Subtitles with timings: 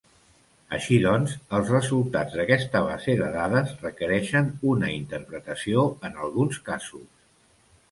[0.77, 7.07] Així doncs, els resultats d'aquesta base de dades requereixen una interpretació en alguns casos.